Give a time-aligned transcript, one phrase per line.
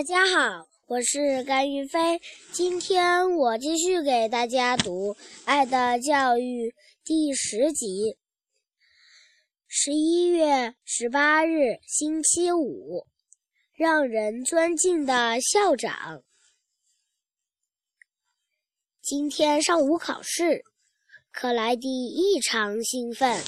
[0.00, 2.22] 大家好，我是甘云飞。
[2.52, 5.12] 今天我继续给大家读
[5.44, 6.70] 《爱的教育》
[7.04, 8.16] 第十集。
[9.68, 13.06] 十一月十八日，星期五，
[13.74, 16.22] 让人尊敬的校长。
[19.02, 20.64] 今天上午考试，
[21.30, 23.38] 克莱蒂异常兴奋。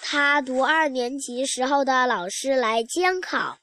[0.00, 3.61] 他读二年级时候的老师来监考。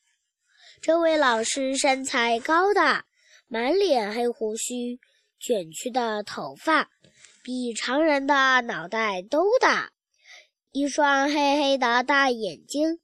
[0.82, 3.05] 这位老师身材高大，
[3.48, 4.99] 满脸黑胡须，
[5.38, 6.90] 卷曲的头发
[7.44, 9.91] 比常人的脑袋都大，
[10.71, 12.99] 一双黑黑的大眼睛，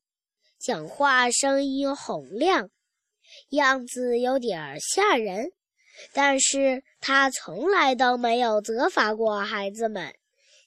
[0.58, 2.70] 讲话声音洪亮，
[3.50, 5.52] 样子有点吓人。
[6.14, 10.16] 但是他从来都没有责罚过孩子们，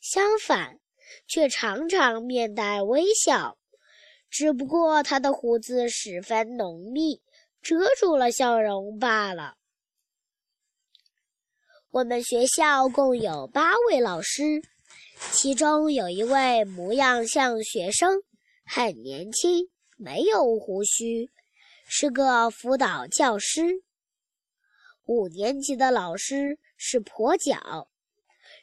[0.01, 0.79] 相反。
[1.27, 3.58] 却常常面带微笑，
[4.31, 7.23] 只不过他的胡子十分浓密，
[7.63, 9.57] 遮住了笑容罢了。
[11.91, 14.63] 我们学校共有八位老师，
[15.33, 18.23] 其中有一位模样像学生，
[18.65, 21.31] 很年轻，没有胡须，
[21.87, 23.83] 是个辅导教师。
[25.07, 27.89] 五年级的老师是跛脚。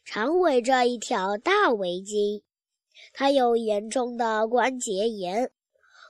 [0.06, 2.44] 常围着一条大围巾，
[3.12, 5.52] 他有严重的关节炎。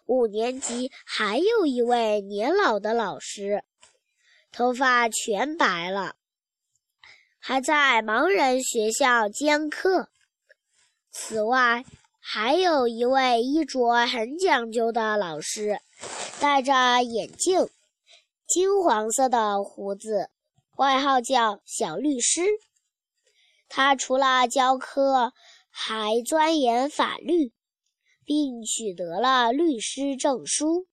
[0.06, 3.64] 五年级还有一位年老的老师，
[4.52, 6.16] 头发全白了，
[7.40, 10.10] 还在盲人学校兼课。
[11.12, 11.84] 此外，
[12.20, 15.80] 还有一位衣着很讲究的老师，
[16.40, 17.68] 戴着眼镜，
[18.48, 20.30] 金黄色的胡子，
[20.78, 22.42] 外号叫小律师。
[23.68, 25.34] 他除了教课，
[25.72, 27.55] 还钻研法律，
[28.26, 30.88] 并取得了律师证书。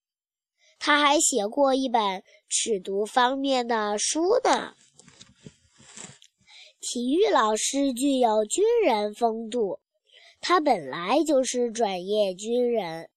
[0.78, 4.74] 他还写过一本尺读方面的书呢。
[6.80, 9.78] 体育老师具有军人风度，
[10.40, 13.08] 他本来就是转业军人，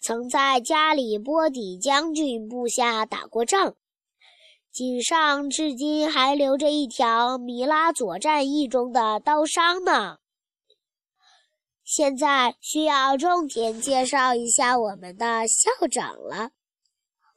[0.00, 3.74] 曾在加里波底将军部下打过仗。
[4.70, 10.18] 颈上至今还留着一条米拉佐战役中的刀伤呢。
[11.86, 16.50] 现在需要重点介绍一下我们的校长了。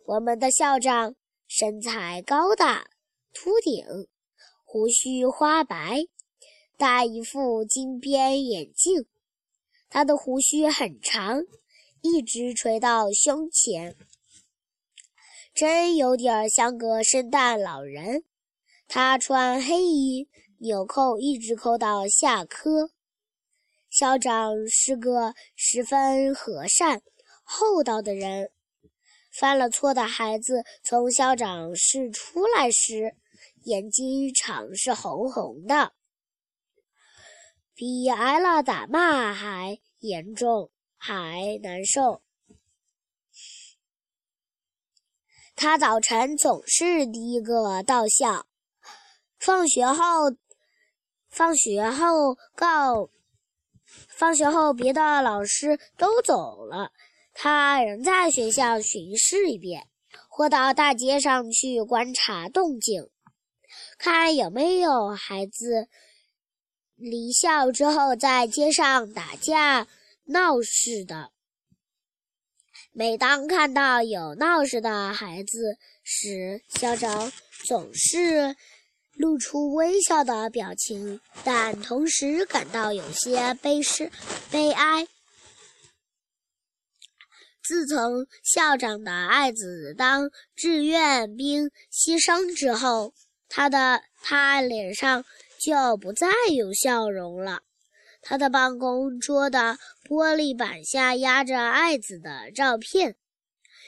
[0.07, 1.13] 我们的校长
[1.47, 2.89] 身材高大、
[3.31, 3.85] 秃顶，
[4.65, 5.99] 胡须花白，
[6.75, 9.05] 戴一副金边眼镜。
[9.87, 11.43] 他的胡须很长，
[12.01, 13.95] 一直垂到胸前。
[15.53, 18.23] 真有点像个圣诞老人。
[18.87, 20.27] 他穿黑衣，
[20.57, 22.89] 纽扣一直扣到下颌。
[23.89, 27.01] 校长是个十分和善、
[27.43, 28.51] 厚道的人。
[29.31, 33.15] 犯了错的孩子从校长室出来时，
[33.63, 35.93] 眼睛常是红红的，
[37.73, 42.21] 比挨了打骂还严重，还难受。
[45.55, 48.45] 他早晨总是第一个到校，
[49.37, 50.03] 放学后，
[51.29, 53.09] 放学后告，
[54.07, 56.91] 放学后别的老师都走了，
[57.33, 59.87] 他仍在学校巡视一遍，
[60.29, 63.09] 或到大街上去观察动静，
[63.97, 65.87] 看有没有孩子
[66.95, 69.87] 离校之后在街上打架
[70.25, 71.31] 闹事的。
[72.91, 77.31] 每当看到有闹事的孩子时，校长
[77.65, 78.55] 总是
[79.19, 84.09] 露出微笑的表情，但同时感到有些悲失、
[84.49, 85.05] 悲哀。
[87.61, 93.13] 自从校长的爱子当志愿兵牺牲之后，
[93.49, 95.25] 他的他脸上
[95.59, 97.63] 就不再有笑容了。
[98.21, 103.17] 他的办公桌的玻璃板下压着爱子的照片。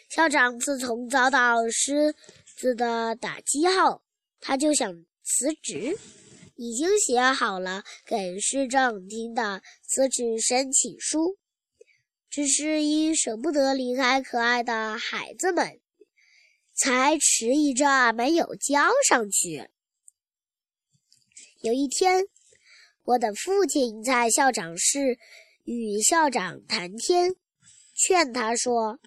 [0.09, 2.13] 校长自从遭到狮
[2.57, 4.01] 子的打击后，
[4.41, 5.97] 他就想辞职，
[6.55, 11.37] 已经写好了给市政厅的辞职申请书，
[12.29, 15.79] 只是因舍不得离开可爱的孩子们，
[16.73, 19.69] 才迟疑着没有交上去。
[21.61, 22.25] 有一天。
[23.03, 25.17] 我的父亲在校长室
[25.63, 27.35] 与校长谈天，
[27.95, 28.99] 劝他说：“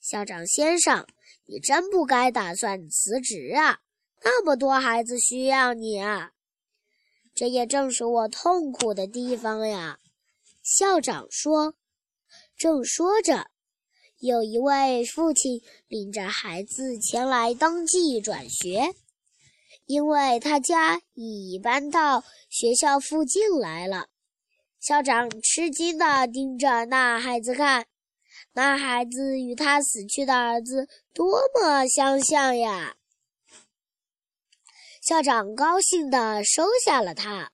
[0.00, 1.06] 校长先生，
[1.44, 3.80] 你真不该打算辞职啊！
[4.22, 6.32] 那么多孩子需要你啊！”
[7.34, 9.98] 这也正是我痛苦的地方呀。
[10.62, 11.74] 校长说。
[12.58, 13.50] 正说着，
[14.18, 18.94] 有一位父亲领着孩子前来登记转学，
[19.84, 24.08] 因为他家已搬到学校附近来了。
[24.80, 27.86] 校长吃惊地盯着那孩子看，
[28.54, 32.96] 那孩子与他死去的儿子多么相像呀！
[35.06, 37.52] 校长高兴地收下了他。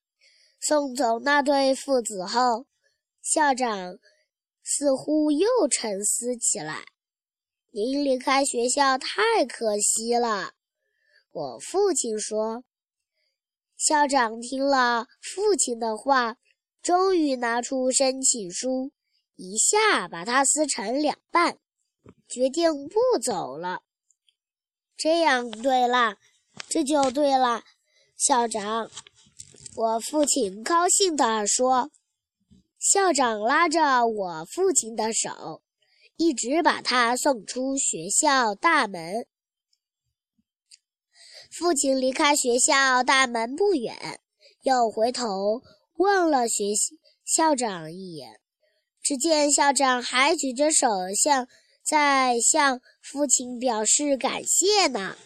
[0.58, 2.66] 送走那对父子后，
[3.20, 3.98] 校长
[4.62, 6.86] 似乎又沉思起来。
[7.70, 10.54] 您离开学校太可惜了，
[11.30, 12.64] 我父亲说。
[13.76, 16.36] 校长听了父亲的话，
[16.80, 18.92] 终于拿出申请书，
[19.36, 21.58] 一下把它撕成两半，
[22.26, 23.82] 决定不走了。
[24.96, 26.16] 这样对了，
[26.72, 27.64] 这就对了，
[28.16, 28.90] 校长。
[29.76, 31.90] 我父亲高兴地说
[32.80, 35.60] ：“校长拉着我父亲的手，
[36.16, 39.26] 一直把他送出学校大门。
[41.50, 44.20] 父亲离开学校大门不远，
[44.62, 45.60] 又回头
[45.98, 46.72] 望了学
[47.22, 48.40] 校长一眼，
[49.02, 51.46] 只见校长还举着手，向
[51.84, 55.18] 在向父亲表示感谢呢。”